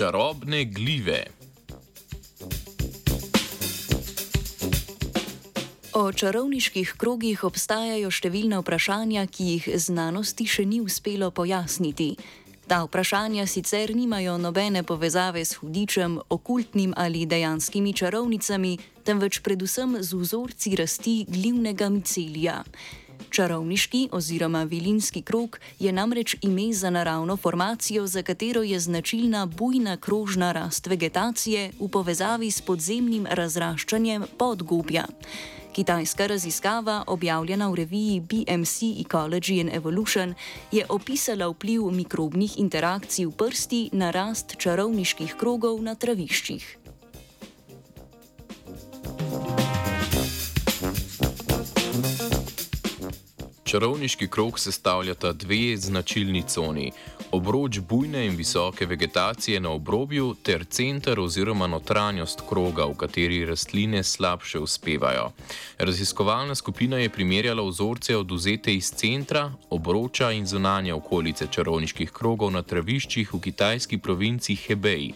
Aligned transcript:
Čarobne 0.00 0.64
glive. 0.64 1.26
O 5.92 6.08
čarovniških 6.08 6.94
krogih 6.96 7.42
obstajajo 7.44 8.08
številne 8.08 8.62
vprašanja, 8.62 9.26
ki 9.28 9.48
jih 9.50 9.66
znanosti 9.76 10.46
še 10.48 10.64
ni 10.64 10.80
uspelo 10.80 11.28
pojasniti. 11.28 12.14
Ta 12.64 12.80
vprašanja 12.86 13.44
sicer 13.44 13.92
nimajo 13.92 14.38
nobene 14.40 14.80
povezave 14.88 15.44
s 15.44 15.60
hudičem, 15.60 16.16
okultnim 16.32 16.96
ali 16.96 17.28
dejanskimi 17.28 17.92
čarovnicami, 17.92 18.78
temveč 19.04 19.42
predvsem 19.44 20.00
z 20.00 20.16
vzorci 20.16 20.80
rasti 20.80 21.16
glivnega 21.28 21.92
micelija. 21.92 22.62
Čarovniški 23.30 24.08
oziroma 24.12 24.62
vilinski 24.64 25.22
krog 25.22 25.58
je 25.78 25.92
namreč 25.92 26.36
ime 26.42 26.72
za 26.72 26.90
naravno 26.90 27.36
formacijo, 27.36 28.06
za 28.06 28.22
katero 28.22 28.62
je 28.62 28.80
značilna 28.80 29.46
bujna 29.46 29.96
krožna 29.96 30.52
rast 30.52 30.86
vegetacije 30.86 31.70
v 31.80 31.88
povezavi 31.88 32.50
s 32.50 32.60
podzemnim 32.60 33.26
razraščanjem 33.30 34.24
podgobja. 34.38 35.06
Kitajska 35.72 36.26
raziskava, 36.26 37.04
objavljena 37.06 37.68
v 37.70 37.74
reviji 37.74 38.20
BMC 38.20 38.82
Ecology 39.06 39.60
and 39.60 39.70
Evolution, 39.74 40.34
je 40.72 40.86
opisala 40.88 41.46
vpliv 41.48 41.86
mikrobnih 41.90 42.58
interakcij 42.58 43.26
v 43.26 43.30
prsti 43.30 43.80
na 43.92 44.10
rast 44.10 44.58
čarovniških 44.58 45.36
krogov 45.38 45.82
na 45.82 45.94
traviščih. 45.94 46.79
Čarovniški 53.70 54.26
krog 54.28 54.58
sestavljata 54.58 55.32
dve 55.32 55.76
značilni 55.76 56.42
coni: 56.42 56.92
obroč 57.30 57.78
bujne 57.78 58.26
in 58.26 58.36
visoke 58.36 58.86
vegetacije 58.86 59.60
na 59.60 59.70
obrobju 59.70 60.34
ter 60.42 60.64
center 60.64 61.20
oziroma 61.20 61.66
notranjost 61.66 62.42
kroga, 62.48 62.84
v 62.84 62.94
kateri 62.94 63.44
rastline 63.44 64.02
slabše 64.02 64.58
uspevajo. 64.58 65.30
Raziskovalna 65.78 66.54
skupina 66.54 66.98
je 66.98 67.08
primerjala 67.08 67.62
vzorce 67.62 68.16
oduzete 68.16 68.74
iz 68.74 68.90
centra, 68.90 69.52
obroča 69.70 70.32
in 70.32 70.46
zunanje 70.46 70.94
okolice 70.94 71.46
čarovniških 71.50 72.10
krogov 72.10 72.50
na 72.50 72.62
traviščih 72.62 73.34
v 73.34 73.40
kitajski 73.40 73.98
provinci 73.98 74.56
Hebei. 74.66 75.12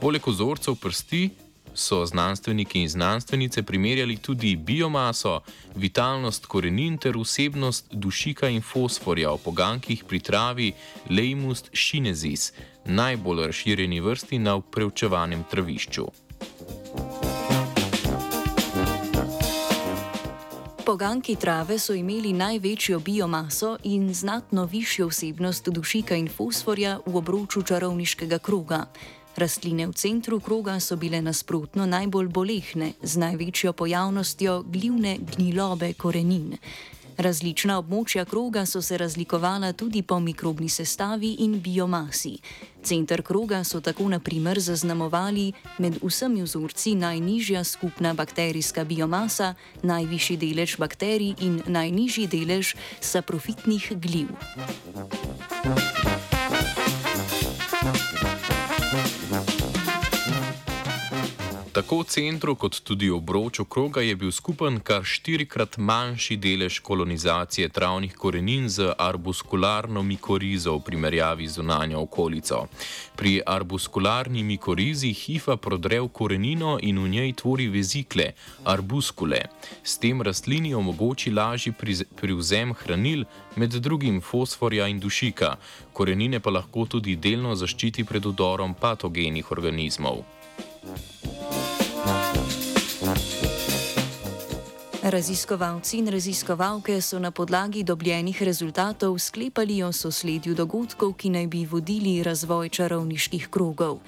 Poleg 0.00 0.26
vzorcev 0.26 0.76
prsti 0.82 1.45
so 1.76 2.06
znanstveniki 2.06 2.80
in 2.80 2.88
znanstvenice 2.88 3.62
primerjali 3.62 4.16
tudi 4.16 4.56
biomaso, 4.56 5.40
vitalnost 5.74 6.46
korenin 6.46 6.98
ter 6.98 7.16
vsebnost 7.16 7.86
dušika 7.90 8.48
in 8.48 8.62
fosforja 8.62 9.30
v 9.30 9.38
pogankih 9.44 10.04
pri 10.04 10.20
travi 10.20 10.72
Leimust 11.10 11.70
chinensis, 11.74 12.52
najbolj 12.84 13.46
razširjeni 13.46 14.00
vrsti 14.00 14.38
na 14.38 14.60
preučevanem 14.60 15.44
travišču. 15.50 16.06
Poganki 20.86 21.34
trave 21.36 21.78
so 21.82 21.94
imeli 21.98 22.30
največjo 22.32 23.00
biomaso 23.00 23.72
in 23.82 24.14
znatno 24.14 24.64
višjo 24.64 25.08
vsebnost 25.08 25.68
dušika 25.68 26.14
in 26.14 26.28
fosforja 26.28 27.00
v 27.06 27.16
obroču 27.16 27.62
čarovniškega 27.62 28.38
kroga. 28.38 28.84
Rastline 29.36 29.86
v 29.86 29.92
centru 29.92 30.40
kroga 30.40 30.80
so 30.80 30.96
bile 30.96 31.20
nasprotno 31.20 31.84
najbolj 31.86 32.28
bolehne, 32.28 32.92
z 33.02 33.20
največjo 33.20 33.72
pojavnostjo 33.76 34.62
glivne 34.64 35.18
gnilobe 35.20 35.92
korenin. 35.92 36.56
Različna 37.16 37.78
območja 37.80 38.24
kroga 38.24 38.66
so 38.66 38.80
se 38.82 38.96
razlikovala 38.98 39.72
tudi 39.72 40.02
po 40.02 40.18
mikrobni 40.20 40.68
sestavi 40.68 41.34
in 41.44 41.60
biomasi. 41.60 42.34
Center 42.84 43.22
kroga 43.22 43.62
so 43.64 43.80
tako 43.80 44.08
naprimer 44.08 44.60
zaznamovali 44.60 45.52
med 45.78 45.96
vsemi 46.02 46.42
vzorci 46.42 46.94
najnižja 46.94 47.64
skupna 47.64 48.14
bakterijska 48.14 48.84
biomasa, 48.84 49.54
najvišji 49.82 50.36
delež 50.36 50.76
bakterij 50.80 51.34
in 51.40 51.60
najnižji 51.66 52.26
delež 52.26 52.76
saprofitnih 53.00 53.92
gliv. 53.96 54.32
Tako 61.76 61.98
v 62.00 62.04
centru 62.08 62.54
kot 62.56 62.78
tudi 62.80 63.10
obroču 63.12 63.64
kroga 63.68 64.00
je 64.00 64.14
bil 64.16 64.30
skupen 64.32 64.78
kar 64.80 65.02
štirikrat 65.04 65.74
manjši 65.76 66.36
delež 66.40 66.78
kolonizacije 66.80 67.68
travnih 67.68 68.14
korenin 68.16 68.68
z 68.68 68.94
arbuskularno 68.98 70.02
mikorizo 70.02 70.72
v 70.78 70.80
primerjavi 70.86 71.48
z 71.48 71.52
zunanjo 71.58 72.00
okolico. 72.00 72.62
Pri 73.16 73.42
arbuskularni 73.46 74.42
mikorizi 74.42 75.10
hifa 75.12 75.56
prodre 75.56 76.00
v 76.00 76.08
korenino 76.08 76.78
in 76.80 76.98
v 76.98 77.08
njej 77.08 77.32
tvori 77.42 77.66
vezikle, 77.68 78.30
arbuskule. 78.64 79.42
S 79.84 79.98
tem 79.98 80.22
rastlini 80.22 80.72
omogoči 80.74 81.30
lažji 81.30 81.74
privzem 82.16 82.72
hranil, 82.72 83.26
med 83.56 83.76
drugim 83.76 84.20
fosforja 84.20 84.88
in 84.88 85.00
dušika, 85.00 85.56
korenine 85.92 86.40
pa 86.40 86.50
lahko 86.50 86.86
tudi 86.86 87.16
delno 87.16 87.54
zaščiti 87.54 88.04
pred 88.04 88.26
udorom 88.26 88.74
patogenih 88.74 89.52
organizmov. 89.52 90.24
Raziskovalci 95.06 95.98
in 95.98 96.08
raziskovalke 96.08 97.00
so 97.00 97.18
na 97.18 97.30
podlagi 97.30 97.84
dobljenih 97.86 98.42
rezultatov 98.42 99.18
sklepali 99.18 99.82
o 99.82 99.92
sosledju 99.92 100.54
dogodkov, 100.54 101.12
ki 101.14 101.30
naj 101.30 101.46
bi 101.46 101.62
vodili 101.66 102.22
razvoj 102.26 102.68
čarovniških 102.68 103.46
krogov. 103.50 104.00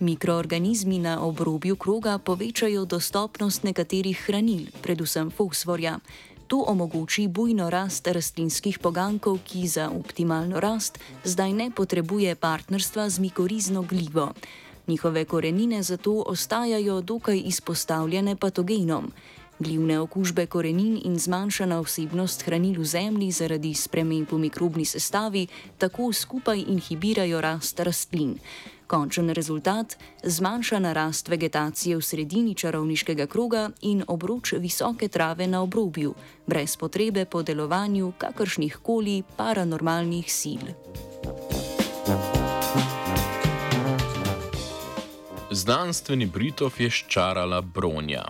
Mikroorganizmi 0.00 0.98
na 0.98 1.20
obrobju 1.20 1.76
kroga 1.76 2.18
povečajo 2.18 2.84
dostopnost 2.84 3.68
nekaterih 3.68 4.16
hranil, 4.26 4.72
predvsem 4.80 5.30
fosforja. 5.30 5.98
To 6.46 6.64
omogoči 6.64 7.28
bujno 7.28 7.68
rast 7.70 8.08
rastlinskih 8.08 8.78
pogankov, 8.78 9.44
ki 9.44 9.68
za 9.68 9.90
optimalno 9.92 10.60
rast 10.60 10.98
zdaj 11.24 11.52
ne 11.52 11.70
potrebuje 11.70 12.34
partnerstva 12.34 13.10
z 13.10 13.18
mikorizno 13.18 13.82
glivo. 13.82 14.32
Njihove 14.88 15.24
korenine 15.24 15.82
zato 15.82 16.24
ostajajo 16.26 17.00
dokaj 17.00 17.42
izpostavljene 17.44 18.36
patogenom. 18.36 19.12
Glivne 19.58 20.00
okužbe 20.00 20.46
korenin 20.46 21.00
in 21.04 21.18
zmanjšana 21.18 21.80
vsebnost 21.80 22.42
hranil 22.44 22.80
v 22.80 22.84
zemlji 22.84 23.30
zaradi 23.32 23.74
sprememb 23.74 24.28
v 24.32 24.38
mikrobni 24.38 24.84
sestavi 24.84 25.46
tako 25.78 26.12
skupaj 26.12 26.60
inhibirajo 26.68 27.40
rast 27.40 27.80
rastlin. 27.80 28.36
Končen 28.86 29.30
rezultat: 29.30 29.96
zmanjšana 30.22 30.92
rast 30.92 31.28
vegetacije 31.28 31.96
v 31.96 32.02
sredini 32.02 32.54
čarovniškega 32.54 33.26
kroga 33.26 33.70
in 33.82 34.04
obroč 34.06 34.52
visoke 34.60 35.08
trave 35.08 35.46
na 35.46 35.62
obrobju, 35.62 36.14
brez 36.46 36.76
potrebe 36.76 37.24
po 37.24 37.42
delovanju 37.42 38.12
kakršnih 38.18 38.78
koli 38.82 39.22
paranormalnih 39.36 40.32
sil. 40.40 40.64
Znanstveni 45.50 46.26
Britov 46.26 46.76
je 46.78 46.90
ščarala 46.90 47.62
bronja. 47.62 48.26